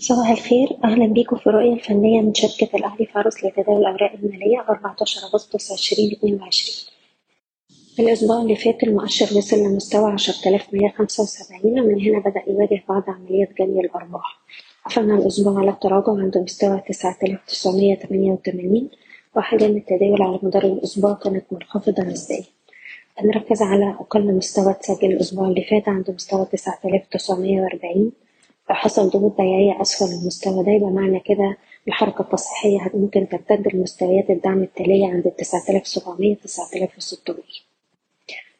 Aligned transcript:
صباح 0.00 0.30
الخير. 0.30 0.68
أهلا 0.84 1.06
بيكم 1.06 1.36
في 1.36 1.46
الرؤية 1.46 1.72
الفنية 1.72 2.20
من 2.20 2.34
شركة 2.34 2.76
الأهلي 2.76 3.06
فارس 3.06 3.44
لتداول 3.44 3.80
الأوراق 3.80 4.12
المالية 4.12 4.60
14 4.68 5.20
أغسطس 5.26 5.72
2022 5.72 6.88
الأسبوع 7.98 8.42
اللي 8.42 8.56
فات 8.56 8.82
المؤشر 8.82 9.38
وصل 9.38 9.56
لمستوى 9.56 10.12
10175 10.12 11.80
ومن 11.80 12.00
هنا 12.00 12.18
بدأ 12.18 12.42
يواجه 12.48 12.82
بعض 12.88 13.02
عمليات 13.08 13.48
جني 13.58 13.80
الأرباح. 13.80 14.38
قفلنا 14.86 15.14
الأسبوع 15.14 15.58
على 15.60 15.70
التراجع 15.70 16.12
عند 16.22 16.38
مستوى 16.38 16.80
9988 16.88 18.88
وحجم 19.36 19.76
التداول 19.76 20.22
على 20.22 20.38
مدار 20.42 20.64
الأسبوع 20.64 21.12
كانت 21.14 21.44
منخفضة 21.52 22.02
نسبيا. 22.02 22.44
هنركز 23.18 23.62
على 23.62 23.90
أقل 24.00 24.34
مستوى 24.34 24.70
اتسجل 24.70 25.12
الأسبوع 25.12 25.48
اللي 25.48 25.64
فات 25.64 25.88
عند 25.88 26.10
مستوى 26.10 26.46
9940 26.52 27.94
لو 27.94 28.12
حصل 28.74 29.08
ضغوط 29.10 29.36
بيعية 29.36 29.80
أسفل 29.82 30.04
المستوى. 30.20 30.64
ده 30.64 30.72
يبقى 30.72 30.90
معنى 30.90 31.20
كده 31.20 31.56
الحركة 31.88 32.22
التصحيحية 32.22 32.90
ممكن 32.94 33.28
تمتد 33.28 33.74
لمستويات 33.74 34.30
الدعم 34.30 34.62
التالية 34.62 35.06
عند 35.06 35.30
9700 35.38 36.34
9600 36.36 37.38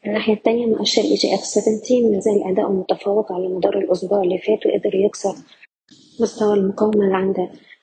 من 0.05 0.11
الناحية 0.11 0.33
التانية 0.33 0.67
مؤشر 0.67 1.03
إي 1.03 1.15
جي 1.15 1.35
إف 1.35 1.41
70 1.45 2.13
مازال 2.13 2.45
أداؤه 2.45 2.73
متفوق 2.73 3.33
على 3.33 3.49
مدار 3.49 3.79
الأسبوع 3.79 4.23
اللي 4.23 4.39
فات 4.39 4.67
وقدر 4.67 4.95
يكسر 4.95 5.35
مستوى 6.21 6.55
المقاومة 6.55 7.05
اللي 7.05 7.17
عند 7.17 7.37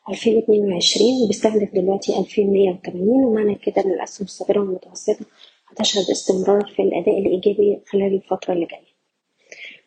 2022 0.10 1.24
وبيستهدف 1.24 1.70
دلوقتي 1.74 2.20
2180 2.20 3.26
ومعنى 3.26 3.56
كده 3.56 3.82
إن 3.86 3.92
الأسهم 3.92 4.26
الصغيرة 4.26 4.60
والمتوسطة 4.60 5.26
هتشهد 5.68 6.10
استمرار 6.12 6.74
في 6.76 6.82
الأداء 6.82 7.20
الإيجابي 7.20 7.80
خلال 7.88 8.14
الفترة 8.14 8.54
اللي 8.54 8.66
جاية. 8.66 8.95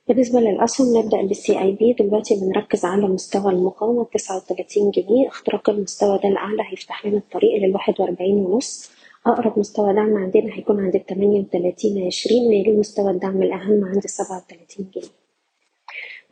بالنسبة 0.08 0.40
للأسهم 0.40 0.96
نبدأ 0.96 1.22
بال 1.22 1.58
CIB 1.60 1.92
دلوقتي 1.92 2.34
بنركز 2.40 2.84
على 2.84 3.06
مستوى 3.08 3.52
المقاومة 3.52 4.04
تسعة 4.04 4.36
وتلاتين 4.36 4.90
جنيه. 4.90 5.28
اختراق 5.28 5.70
المستوى 5.70 6.18
ده 6.22 6.28
الأعلى 6.28 6.62
هيفتح 6.70 7.06
لنا 7.06 7.16
الطريق 7.18 7.62
للواحد 7.62 7.94
وأربعين 8.00 8.34
ونص. 8.34 8.90
أقرب 9.26 9.58
مستوى 9.58 9.94
دعم 9.94 10.16
عندنا 10.16 10.54
هيكون 10.54 10.80
عند 10.84 10.94
التمانية 10.94 11.40
وتلاتين 11.40 12.06
عشرين. 12.06 12.46
ويليه 12.48 12.76
مستوى 12.78 13.10
الدعم 13.10 13.42
الأهم 13.42 13.84
عند 13.84 14.06
سبعة 14.06 14.36
وتلاتين 14.46 14.90
جنيه. 14.94 15.08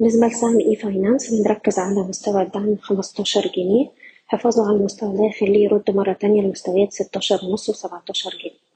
بالنسبة 0.00 0.26
لسهم 0.26 0.60
e-finance 0.60 1.30
بنركز 1.34 1.78
على 1.78 2.00
مستوى 2.02 2.42
الدعم 2.42 2.76
خمستاشر 2.76 3.52
جنيه. 3.56 3.90
حفاظه 4.26 4.68
على 4.68 4.76
المستوى 4.76 5.16
ده 5.16 5.24
يخليه 5.24 5.64
يرد 5.64 5.90
مرة 5.90 6.12
تانية 6.12 6.42
لمستويات 6.42 6.92
ستاشر 6.92 7.40
ونص 7.44 7.68
وسبعتاشر 7.70 8.30
جنيه. 8.30 8.66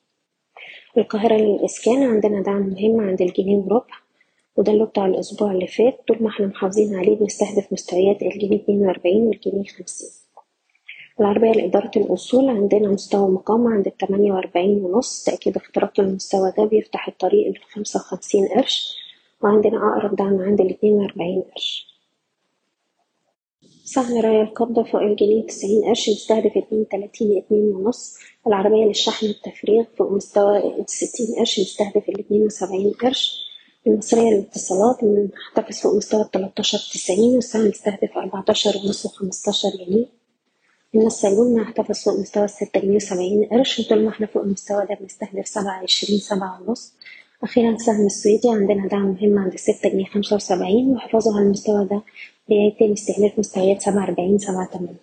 القاهرة 0.99 1.35
للإسكان 1.35 2.03
عندنا 2.03 2.43
دعم 2.43 2.63
مهم 2.69 3.01
عند 3.01 3.23
الجنيه 3.23 3.57
وربع. 3.57 4.00
وده 4.61 4.73
اللي 4.73 4.85
بتاع 4.87 5.07
الأسبوع 5.07 5.53
اللي 5.53 5.67
فات. 5.67 6.01
طول 6.09 6.17
ما 6.21 6.29
إحنا 6.29 6.47
محافظين 6.47 6.95
عليه 6.95 7.17
بنستهدف 7.17 7.73
مستويات 7.73 8.23
الجنيه 8.23 8.57
اتنين 8.57 8.87
وأربعين 8.87 9.23
والجنيه 9.27 9.65
خمسين. 9.65 10.09
العربية 11.21 11.51
لإدارة 11.53 11.91
الأصول 11.97 12.49
عندنا 12.49 12.89
مستوى 12.89 13.29
مقاومة 13.31 13.71
عند 13.71 13.87
التمانية 13.87 14.33
وأربعين 14.33 14.85
ونص. 14.85 15.25
تأكيد 15.25 15.57
اختراق 15.57 16.01
المستوى 16.01 16.53
ده 16.59 16.65
بيفتح 16.65 17.09
الطريق 17.09 17.49
للخمسة 17.49 18.01
وخمسين 18.01 18.49
قرش. 18.49 18.97
وعندنا 19.43 19.77
أقرب 19.77 20.17
دعم 20.17 20.41
عند 20.41 20.61
الاتنين 20.61 20.93
وأربعين 20.93 21.43
قرش. 21.43 21.87
سهم 23.85 24.21
راية 24.21 24.43
القبضة 24.43 24.83
فوق 24.83 25.01
الجنيه 25.03 25.47
تسعين 25.47 25.85
قرش. 25.85 26.09
يستهدف 26.09 26.57
اتنين 26.57 26.81
وتلاتين 26.81 27.39
اتنين 27.39 27.73
ونص. 27.75 28.17
العربية 28.47 28.85
للشحن 28.85 29.27
والتفريغ 29.27 29.85
فوق 29.99 30.13
مستوى 30.13 30.85
ستين 30.87 31.35
قرش. 31.39 31.59
يستهدف 31.59 32.09
الاتنين 32.09 32.43
وسبعين 32.43 32.91
قرش. 32.91 33.50
المصرية 33.87 34.31
للاتصالات 34.31 34.97
محتفظ 35.05 35.81
فوق 35.81 35.95
مستوى 35.95 36.21
التلاتاشر 36.23 36.79
تسعين 36.79 37.35
والسهم 37.35 37.67
يستهدف 37.67 38.17
أربعتاشر 38.17 38.77
ونص 38.85 39.07
وخمستاشر 39.07 39.69
جنيه 39.87 40.07
النساجون 40.95 41.61
محتفظ 41.61 42.05
فوق 42.05 42.19
مستوى 42.21 42.45
الستة 42.45 42.81
جنيه 42.81 42.97
وسبعين 42.97 43.45
قرش 43.45 43.79
وطول 43.81 44.05
ما 44.05 44.09
إحنا 44.11 44.27
فوق 44.27 44.43
المستوى 44.43 44.87
ده 44.87 44.95
بنستهدف 45.01 45.49
سبعة 45.49 45.83
عشرين 45.83 46.19
سبعة 46.19 46.63
ونص. 46.63 46.93
أخيرا 47.43 47.77
سهم 47.77 48.07
السويدي 48.07 48.51
عندنا 48.51 48.89
دعم 48.89 49.07
مهم 49.11 49.39
عند 49.39 49.57
ستة 49.57 49.89
جنيه 49.89 50.05
خمسة 50.05 50.37
وسبعين 50.37 50.91
وحفاظه 50.93 51.37
على 51.37 51.45
المستوى 51.47 51.85
ده 51.85 52.03
بيتم 52.49 52.93
استهداف 52.93 53.39
مستويات 53.39 53.83
سبعة 53.83 54.05
أربعين 54.05 54.39
سبعة 54.39 54.67
تمانين 54.73 54.97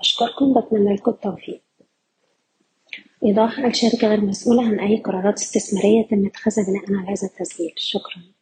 أشكركم 0.00 0.54
بتمنى 0.60 0.94
لكم 0.94 1.10
التوفيق. 1.10 1.62
إيضاح 3.26 3.58
الشركة 3.58 4.08
غير 4.08 4.20
مسؤولة 4.20 4.62
عن 4.62 4.80
أي 4.80 4.96
قرارات 4.96 5.38
استثمارية 5.38 6.06
تم 6.08 6.26
اتخاذها 6.26 6.64
بناء 6.66 6.84
على 7.00 7.08
هذا 7.08 7.28
التسجيل. 7.28 7.74
شكرا. 7.76 8.35